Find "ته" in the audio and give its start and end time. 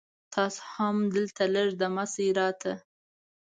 2.61-2.71